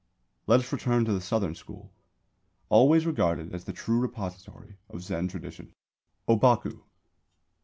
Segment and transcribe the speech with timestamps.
[0.47, 1.91] Let us return to the Southern School,
[2.69, 5.73] always regarded as the true repository of Zen tradition.
[6.27, 6.81] ŌBAKU.